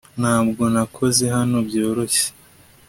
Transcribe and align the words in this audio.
Ntabwo 0.19 0.63
nakoze 0.73 1.23
hano 1.35 1.57
byoroshye 1.67 2.27